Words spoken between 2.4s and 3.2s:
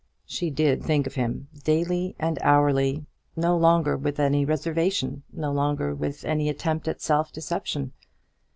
hourly;